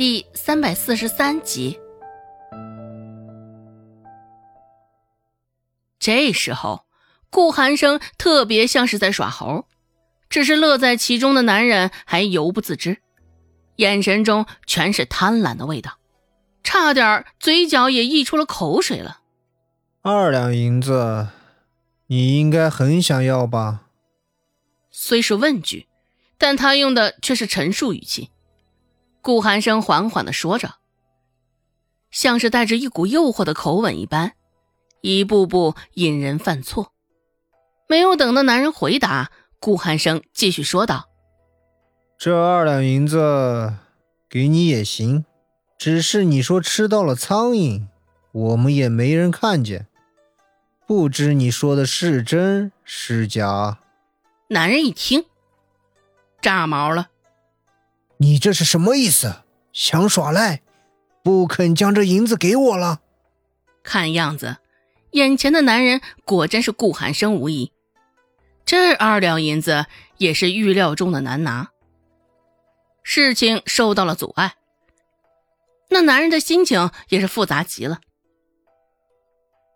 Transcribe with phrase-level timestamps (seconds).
[0.00, 1.78] 第三百四十三集。
[5.98, 6.86] 这时候，
[7.28, 9.66] 顾寒生特别像是在耍猴，
[10.30, 13.02] 只是乐在其中的男人还犹不自知，
[13.76, 15.98] 眼神中全是贪婪的味道，
[16.62, 19.20] 差点嘴角也溢出了口水了。
[20.00, 21.28] 二两银子，
[22.06, 23.82] 你应该很想要吧？
[24.90, 25.88] 虽是问句，
[26.38, 28.30] 但他用的却是陈述语气。
[29.22, 30.74] 顾寒生缓缓的说着，
[32.10, 34.32] 像是带着一股诱惑的口吻一般。
[35.02, 36.92] 一步步引人犯错，
[37.88, 41.08] 没有等到男人回答，顾寒生继续说道
[42.18, 43.76] ：“这二两银子
[44.28, 45.24] 给你也行，
[45.78, 47.86] 只是你说吃到了苍蝇，
[48.32, 49.86] 我们也没人看见，
[50.86, 53.78] 不知你说的是真是假。”
[54.48, 55.24] 男人一听，
[56.42, 57.08] 炸毛了
[58.22, 59.42] ：“你这是什么意思？
[59.72, 60.60] 想耍赖，
[61.24, 63.00] 不肯将这银子给我了？
[63.82, 64.58] 看样子。”
[65.12, 67.72] 眼前的男人果真是顾寒生无疑，
[68.64, 69.86] 这二两银子
[70.18, 71.70] 也是预料中的难拿。
[73.02, 74.54] 事情受到了阻碍，
[75.88, 77.98] 那男人的心情也是复杂极了。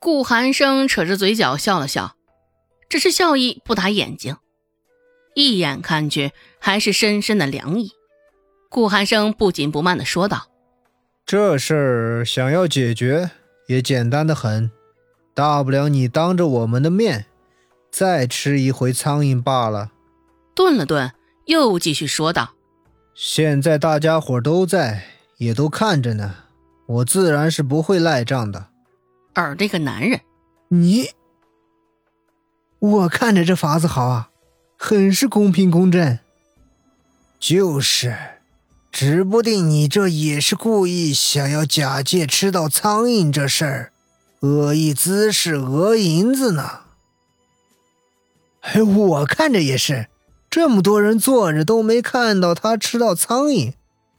[0.00, 2.16] 顾寒生扯着嘴角笑了笑，
[2.88, 4.38] 只是笑意不打眼睛，
[5.34, 7.92] 一眼看去还是深深的凉意。
[8.68, 10.48] 顾寒生不紧不慢的说道
[11.24, 13.30] ：“这事儿想要解决，
[13.66, 14.70] 也简单的很。”
[15.34, 17.26] 大不了你当着我们的面，
[17.92, 19.92] 再吃一回苍蝇罢了。
[20.52, 21.12] 顿了顿，
[21.46, 22.54] 又继续说道
[23.14, 25.04] ：“现在大家伙都在，
[25.36, 26.34] 也都看着呢，
[26.86, 28.66] 我自然是不会赖账的。”
[29.32, 30.20] 而这个男人，
[30.70, 31.10] 你，
[32.80, 34.30] 我看着这法子好啊，
[34.76, 36.18] 很是公平公正。
[37.38, 38.16] 就是，
[38.90, 43.92] 指不定你这也是故意想要假借吃到苍蝇这事儿。
[44.40, 46.80] 恶意滋事讹银子呢？
[48.60, 50.08] 哎，我看着也是，
[50.48, 53.72] 这么多人坐着都没看到他吃到苍蝇，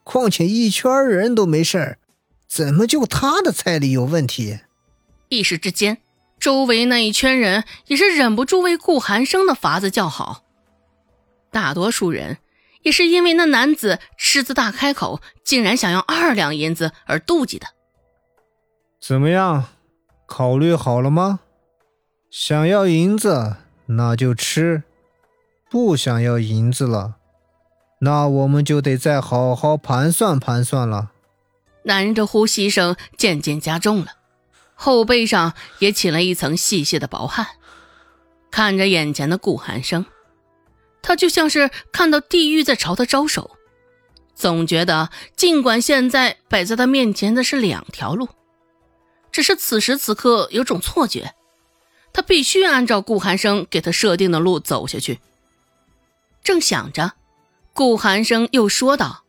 [0.03, 1.97] 况且一圈人都没事
[2.47, 4.59] 怎么就他的菜里有问题？
[5.29, 5.99] 一时之间，
[6.39, 10.43] 周围那一圈人也是忍不住为顾寒生的法子叫好。
[11.51, 12.37] 大多数人
[12.81, 17.67] 也是因为那男子狮子大开口，竟然想要二两银子而妒忌的。
[19.01, 19.65] 怎么样？
[20.25, 21.39] 考虑好了吗？
[22.29, 23.55] 想要银子，
[23.87, 24.83] 那就吃；
[25.71, 27.15] 不想要银子了，
[28.01, 31.11] 那我们就得再好好盘算盘算了。
[31.83, 34.11] 男人的呼吸声渐渐加重了，
[34.75, 37.47] 后背上也起了一层细细的薄汗。
[38.51, 40.05] 看着眼前的顾寒生，
[41.01, 43.51] 他就像是看到地狱在朝他招手，
[44.35, 48.29] 总觉得尽管现在摆在他面前的是两条路。
[49.31, 51.33] 只是此时此刻有种错觉，
[52.11, 55.19] 他必须按照顾寒生给他设定的路走下去。
[56.43, 57.13] 正想着，
[57.73, 59.23] 顾寒生又说道：“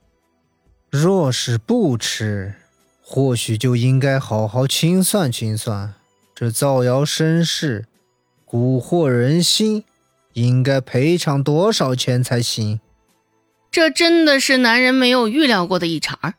[0.91, 2.54] 若是不吃，
[3.02, 5.94] 或许就应该好好清算清算，
[6.34, 7.87] 这造谣生事、
[8.47, 9.84] 蛊惑人心，
[10.33, 12.81] 应该赔偿多少钱才行？”
[13.71, 16.35] 这真的是男人没有预料过的一茬。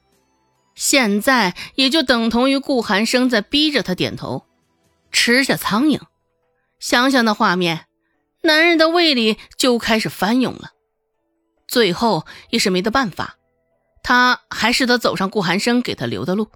[0.75, 4.45] 现在也就等同于顾寒生在逼着他点头，
[5.11, 5.99] 吃下苍蝇。
[6.79, 7.85] 想想那画面，
[8.41, 10.71] 男人的胃里就开始翻涌了。
[11.67, 13.37] 最后也是没得办法，
[14.03, 16.49] 他还是得走上顾寒生给他留的路。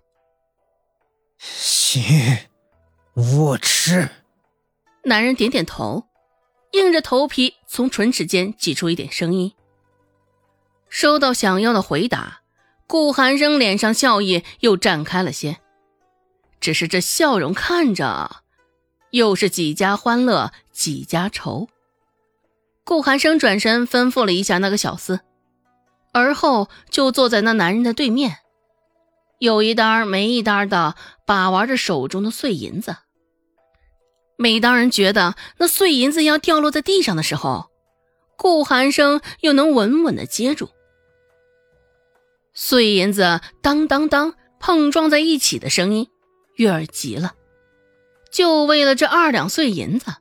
[1.37, 2.39] 行，
[3.13, 4.09] 我吃。
[5.03, 6.05] 男人点点头，
[6.75, 9.53] 硬着头皮从唇齿间挤出一点声音。
[10.89, 12.41] 收到想要的回答。
[12.87, 15.57] 顾寒生脸上笑意又绽开了些，
[16.59, 18.43] 只是这笑容看着，
[19.09, 21.67] 又是几家欢乐几家愁。
[22.83, 25.21] 顾寒生转身吩咐了一下那个小厮，
[26.11, 28.37] 而后就坐在那男人的对面，
[29.39, 30.93] 有一单没一单的
[31.25, 32.97] 把玩着手中的碎银子。
[34.37, 37.69] 每当人觉得那碎银子要掉落在地上的时候，
[38.37, 40.69] 顾寒生又能稳稳的接住。
[42.53, 46.09] 碎银子当当当碰撞在一起的声音，
[46.55, 47.33] 悦耳极了。
[48.31, 50.13] 就为了这二两碎银子，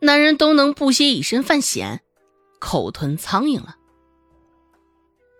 [0.00, 2.00] 男人都能不惜以身犯险，
[2.58, 3.76] 口吞苍蝇了。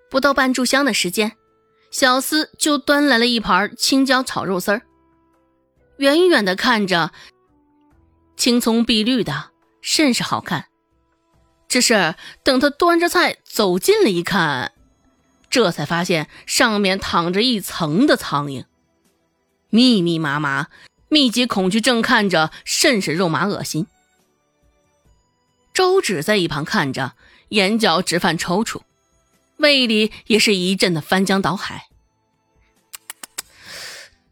[0.08, 1.32] 不到半炷香的时间，
[1.90, 4.82] 小厮就端来了一盘青椒炒肉丝儿。
[5.98, 7.12] 远远的看着，
[8.42, 9.52] 青葱碧绿的，
[9.82, 10.66] 甚是好看。
[11.68, 14.72] 只是等他端着菜走近了一看。
[15.48, 18.64] 这才发现上面躺着一层的苍蝇，
[19.70, 20.66] 密密麻麻，
[21.08, 23.86] 密集恐惧症看着甚是肉麻恶心。
[25.72, 27.12] 周芷在一旁看着，
[27.50, 28.80] 眼角直犯抽搐，
[29.58, 31.86] 胃里也是一阵的翻江倒海。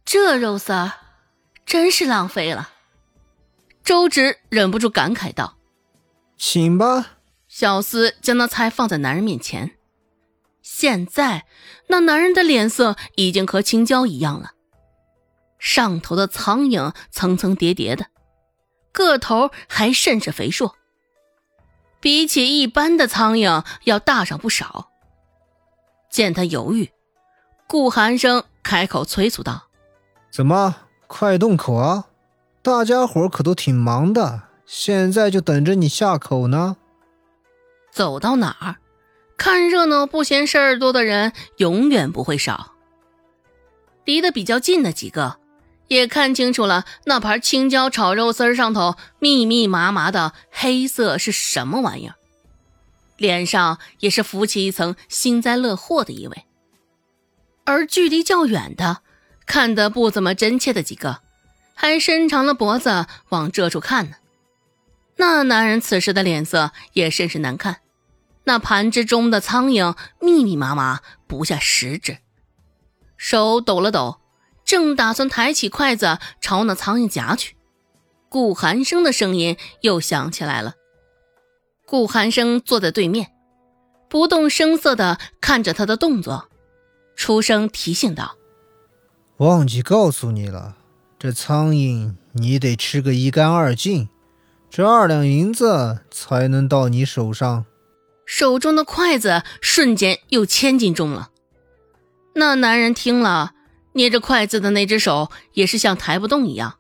[0.05, 0.95] 这肉丝儿
[1.65, 2.71] 真是浪费了。
[3.83, 5.57] 周芷忍不住感慨道
[6.37, 7.19] ：“请吧。”
[7.49, 9.73] 小厮将那菜放在男人面前。
[10.63, 11.47] 现在，
[11.89, 14.53] 那男人的脸色已经和青椒一样了。
[15.59, 18.07] 上头的苍蝇层层叠叠的，
[18.93, 20.77] 个头还甚是肥硕，
[21.99, 24.91] 比起一般的苍蝇要大上不少。
[26.09, 26.91] 见他犹豫，
[27.67, 29.69] 顾寒生开口催促道
[30.31, 30.77] ：“怎么，
[31.09, 32.07] 快动口啊！
[32.63, 36.77] 大家伙可都挺忙的，现在就等着你下口呢。”
[37.91, 38.77] 走到哪儿？
[39.37, 42.75] 看热闹不嫌事儿多的人永远不会少。
[44.05, 45.39] 离得比较近的几个
[45.89, 52.17] 也看清楚了，那盘青椒炒肉丝上头密密麻麻的黑色是什么玩意儿，
[53.17, 56.45] 脸上也是浮起一层幸灾乐祸的意味。
[57.65, 58.99] 而距离较远的，
[59.47, 61.21] 看得不怎么真切的几个，
[61.81, 64.17] 还伸长了脖子往这处看呢。
[65.17, 67.79] 那男人此时的脸色也甚是难看。
[68.45, 72.19] 那盘之中的苍蝇密密麻麻，不下十只。
[73.17, 74.21] 手抖了抖，
[74.63, 77.57] 正打算抬起筷子朝那苍蝇夹去，
[78.29, 80.75] 顾寒生的声音又响起来了。
[81.87, 83.33] 顾寒生坐在对面，
[84.11, 86.51] 不动声色地看着他的动作，
[87.17, 88.37] 出声提醒道
[89.39, 90.77] ：“忘记告诉你了，
[91.23, 94.09] 这苍蝇你得吃个一干二净，
[94.71, 97.67] 这二两银子才能到你手上。”
[98.25, 101.29] 手中的筷子瞬间又千斤重了。
[102.37, 103.53] 那男人听了，
[103.93, 106.79] 捏着筷子的那只手也是像抬不动一样，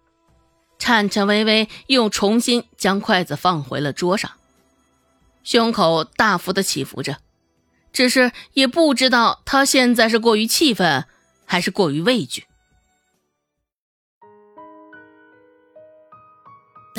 [0.78, 4.30] 颤颤巍巍又重新将筷子放回了桌上，
[5.44, 7.18] 胸口大幅的起伏着，
[7.92, 11.04] 只是也不知道他现在是过于气愤，
[11.44, 12.44] 还是过于畏惧。